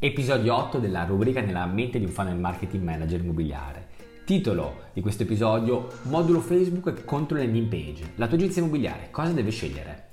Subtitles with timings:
[0.00, 3.86] Episodio 8 della rubrica Nella mente di un funnel marketing manager immobiliare.
[4.24, 8.12] Titolo di questo episodio Modulo Facebook contro landing page.
[8.14, 10.06] La tua agenzia immobiliare cosa deve scegliere?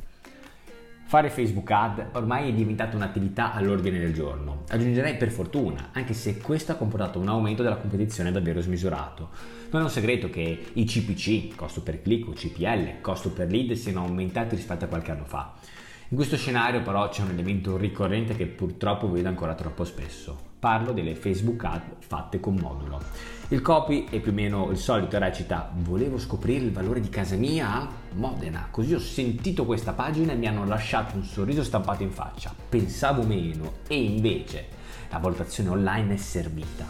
[1.05, 4.63] Fare Facebook ad ormai è diventata un'attività all'ordine del giorno.
[4.69, 9.29] Aggiungerei per fortuna, anche se questo ha comportato un aumento della competizione davvero smisurato.
[9.69, 13.73] Non è un segreto che i CPC, costo per click o CPL, costo per lead,
[13.73, 15.53] siano aumentati rispetto a qualche anno fa.
[16.09, 20.53] In questo scenario però c'è un elemento ricorrente che purtroppo vedo ancora troppo spesso.
[20.59, 23.01] Parlo delle Facebook ad fatte con modulo.
[23.47, 27.35] Il copy è più o meno il solito, recita volevo scoprire il valore di casa
[27.35, 32.03] mia a Modena, così ho sentito questa pagina e mi hanno lasciato un sorriso stampato
[32.03, 32.53] in faccia.
[32.69, 34.67] Pensavo meno e invece
[35.09, 36.85] la valutazione online è servita.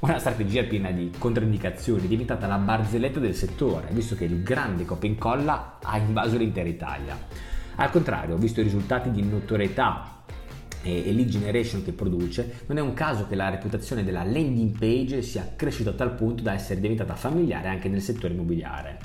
[0.00, 4.84] Una strategia piena di controindicazioni è diventata la barzelletta del settore, visto che il grande
[4.84, 7.53] copia e incolla ha invaso l'intera Italia.
[7.76, 10.22] Al contrario, visto i risultati di notorietà
[10.82, 15.22] e lead generation che produce, non è un caso che la reputazione della landing page
[15.22, 18.98] sia cresciuta a tal punto da essere diventata familiare anche nel settore immobiliare.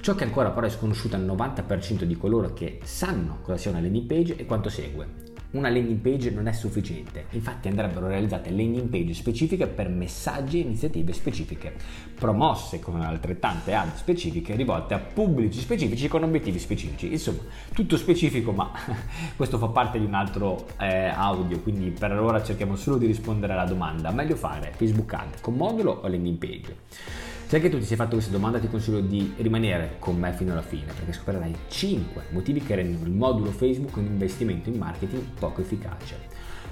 [0.00, 3.80] Ciò che ancora però è sconosciuto al 90% di coloro che sanno cosa sia una
[3.80, 5.23] landing page è quanto segue
[5.54, 10.62] una landing page non è sufficiente, infatti andrebbero realizzate landing page specifiche per messaggi e
[10.62, 11.74] iniziative specifiche,
[12.14, 17.12] promosse con altrettante ad specifiche rivolte a pubblici specifici con obiettivi specifici.
[17.12, 18.70] Insomma, tutto specifico, ma
[19.36, 23.52] questo fa parte di un altro eh, audio, quindi per ora cerchiamo solo di rispondere
[23.52, 27.23] alla domanda, meglio fare Facebook Ad con modulo o landing page?
[27.46, 30.52] Se anche tu ti sei fatto questa domanda ti consiglio di rimanere con me fino
[30.52, 35.22] alla fine perché scoprirai 5 motivi che rendono il modulo Facebook un investimento in marketing
[35.38, 36.16] poco efficace.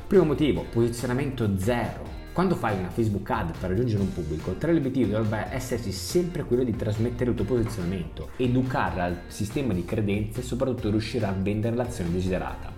[0.07, 2.21] Primo motivo, posizionamento zero.
[2.33, 6.45] Quando fai una Facebook ad per raggiungere un pubblico, tra gli obiettivi dovrebbe esserci sempre
[6.45, 11.33] quello di trasmettere il tuo posizionamento, educare al sistema di credenze e soprattutto riuscire a
[11.33, 12.73] vendere l'azione desiderata.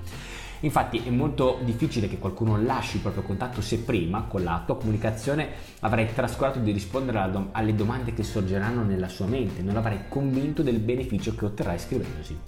[0.65, 4.79] Infatti è molto difficile che qualcuno lasci il proprio contatto se prima con la tua
[4.79, 5.49] comunicazione
[5.81, 10.79] avrai trascurato di rispondere alle domande che sorgeranno nella sua mente, non l'avrai convinto del
[10.79, 12.39] beneficio che otterrai scrivendosi.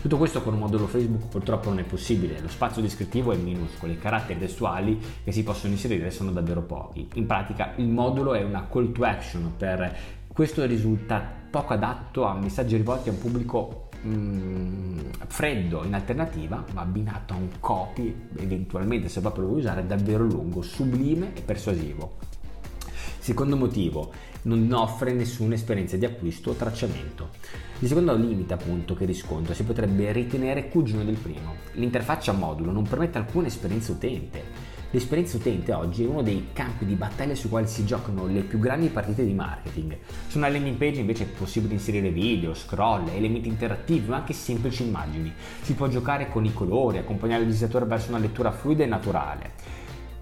[0.00, 3.92] Tutto questo con un modulo Facebook purtroppo non è possibile, lo spazio descrittivo è minuscolo,
[3.92, 7.06] i caratteri testuali che si possono inserire sono davvero pochi.
[7.14, 9.94] In pratica il modulo è una call to action per
[10.26, 11.20] questo risulta
[11.50, 17.36] poco adatto a messaggi rivolti a un pubblico Mm, freddo in alternativa, ma abbinato a
[17.36, 22.16] un copy, eventualmente se proprio lo vuoi usare, davvero lungo, sublime e persuasivo.
[23.18, 27.30] Secondo motivo, non offre nessuna esperienza di acquisto o tracciamento.
[27.80, 31.56] Il secondo limite appunto che riscontro si potrebbe ritenere cugino del primo.
[31.72, 34.57] L'interfaccia modulo non permette alcuna esperienza utente
[34.90, 38.58] L'esperienza utente oggi è uno dei campi di battaglia sui quali si giocano le più
[38.58, 39.98] grandi partite di marketing.
[40.28, 44.84] Su una landing page invece è possibile inserire video, scroll, elementi interattivi, ma anche semplici
[44.84, 45.30] immagini.
[45.60, 49.50] Si può giocare con i colori, accompagnare il visitatore verso una lettura fluida e naturale.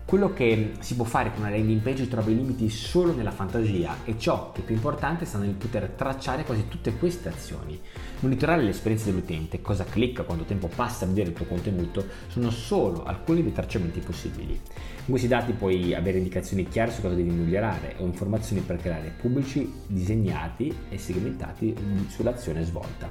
[0.06, 4.04] Quello che si può fare con una landing page trova i limiti solo nella fantasia
[4.04, 7.80] e ciò che è più importante sta nel poter tracciare quasi tutte queste azioni.
[8.20, 13.02] Monitorare l'esperienza dell'utente, cosa clicca, quanto tempo passa a vedere il tuo contenuto, sono solo
[13.02, 14.52] alcuni dei tracciamenti possibili.
[14.52, 19.12] In questi dati puoi avere indicazioni chiare su cosa devi migliorare o informazioni per creare
[19.20, 21.74] pubblici disegnati e segmentati
[22.06, 23.10] sull'azione svolta.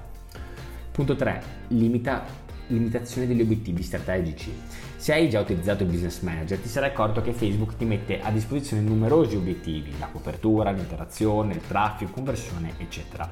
[0.91, 1.43] Punto 3.
[1.67, 4.51] Limita limitazione degli obiettivi strategici.
[4.95, 8.31] Se hai già utilizzato il Business Manager ti sarai accorto che Facebook ti mette a
[8.31, 13.29] disposizione numerosi obiettivi, la copertura, l'interazione, il traffico, conversione, eccetera.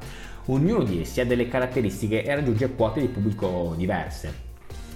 [0.48, 4.52] Ognuno di essi ha delle caratteristiche e raggiunge quote di pubblico diverse.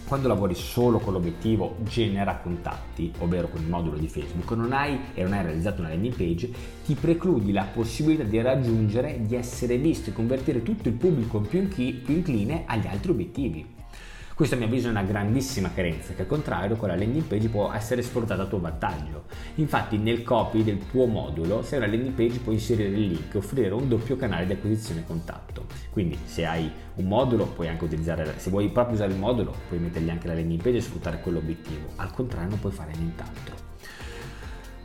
[0.08, 4.98] Quando lavori solo con l'obiettivo genera contatti, ovvero con il modulo di Facebook, non hai
[5.14, 6.50] e non hai realizzato una landing page,
[6.86, 11.60] ti precludi la possibilità di raggiungere, di essere visto e convertire tutto il pubblico più,
[11.60, 13.77] incline agli altri obiettivi.
[14.38, 17.50] Questo a mio avviso è una grandissima carenza che al contrario con la landing page
[17.50, 19.24] può essere sfruttata a tuo vantaggio.
[19.56, 23.34] Infatti nel copy del tuo modulo se hai una landing page puoi inserire il link
[23.34, 25.66] e offrire un doppio canale di acquisizione contatto.
[25.90, 29.80] Quindi se hai un modulo puoi anche utilizzare, se vuoi proprio usare il modulo puoi
[29.80, 31.88] mettergli anche la landing page e sfruttare quell'obiettivo.
[31.96, 33.56] Al contrario non puoi fare nient'altro.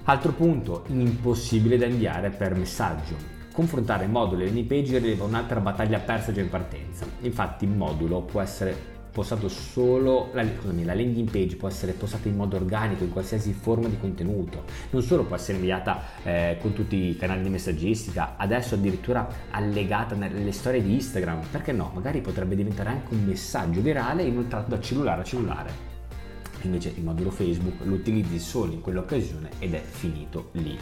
[0.04, 3.16] Altro punto, impossibile da inviare per messaggio.
[3.52, 7.04] Confrontare modulo e landing page rileva un'altra battaglia persa già in partenza.
[7.20, 12.28] Infatti il modulo può essere postato solo, la, scusami, la landing page può essere postata
[12.28, 16.72] in modo organico in qualsiasi forma di contenuto, non solo può essere inviata eh, con
[16.72, 21.90] tutti i canali di messaggistica, adesso addirittura allegata nelle storie di Instagram, perché no?
[21.94, 25.90] Magari potrebbe diventare anche un messaggio virale inoltrato da cellulare a cellulare.
[26.62, 30.78] Invece il modulo Facebook lo utilizzi solo in quell'occasione ed è finito lì.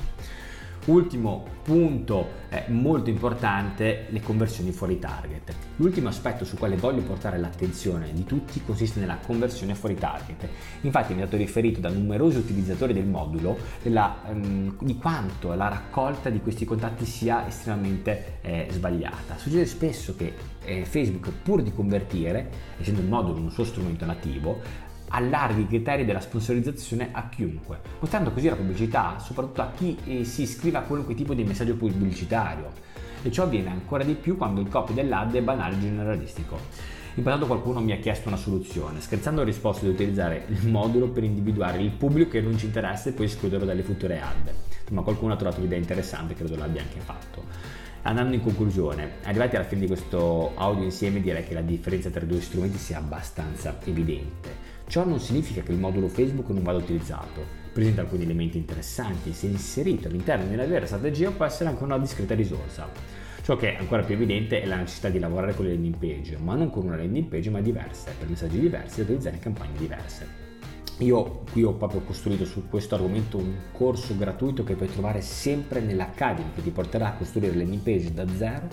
[0.86, 5.54] Ultimo punto eh, molto importante, le conversioni fuori target.
[5.76, 10.48] L'ultimo aspetto su quale voglio portare l'attenzione di tutti consiste nella conversione fuori target.
[10.80, 15.68] Infatti mi è stato riferito da numerosi utilizzatori del modulo della, um, di quanto la
[15.68, 19.36] raccolta di questi contatti sia estremamente eh, sbagliata.
[19.36, 20.34] Succede spesso che
[20.64, 26.04] eh, Facebook, pur di convertire, essendo il modulo un suo strumento nativo, allarghi i criteri
[26.04, 30.82] della sponsorizzazione a chiunque, mostrando così la pubblicità soprattutto a chi eh, si iscrive a
[30.82, 32.72] qualunque tipo di messaggio pubblicitario.
[33.22, 36.58] E ciò avviene ancora di più quando il copy dell'ad è banale e generalistico.
[37.14, 41.08] In passato qualcuno mi ha chiesto una soluzione, scherzando ho risposto di utilizzare il modulo
[41.08, 44.52] per individuare il pubblico che non ci interessa e poi escluderlo dalle future ad.
[44.92, 47.44] Ma qualcuno ha trovato l'idea interessante, credo l'abbia anche fatto.
[48.02, 52.22] Andando in conclusione, arrivati alla fine di questo audio insieme direi che la differenza tra
[52.22, 54.49] i due strumenti sia abbastanza evidente.
[54.90, 59.32] Ciò non significa che il modulo Facebook non vada utilizzato, presenta alcuni elementi interessanti e
[59.32, 62.88] se inserito all'interno di una vera strategia può essere anche una discreta risorsa.
[63.40, 66.38] Ciò che è ancora più evidente è la necessità di lavorare con le landing page,
[66.38, 70.26] ma non con una landing page ma diverse, per messaggi diversi e utilizzare campagne diverse.
[70.98, 75.78] Io qui ho proprio costruito su questo argomento un corso gratuito che puoi trovare sempre
[75.78, 78.68] nell'Academy che ti porterà a costruire le landing page da 0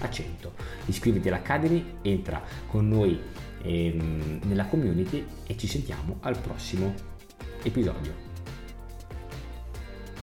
[0.00, 0.52] a 100.
[0.84, 3.18] Iscriviti all'Academy, entra con noi
[3.62, 6.94] ehm, nella community e ci sentiamo al prossimo
[7.62, 8.31] episodio.